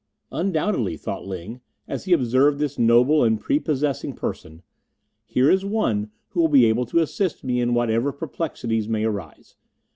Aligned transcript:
"Undoubtedly," 0.31 0.97
thought 0.97 1.27
Ling, 1.27 1.61
as 1.87 2.05
he 2.05 2.11
observed 2.13 2.57
this 2.57 2.79
noble 2.79 3.23
and 3.23 3.39
prepossessing 3.39 4.13
person, 4.13 4.63
"here 5.25 5.47
is 5.47 5.63
one 5.63 6.09
who 6.29 6.41
will 6.41 6.47
be 6.49 6.65
able 6.65 6.87
to 6.87 6.97
assist 7.01 7.43
me 7.43 7.61
in 7.61 7.75
whatever 7.75 8.11
perplexities 8.11 8.89
may 8.89 9.03
arise. 9.05 9.57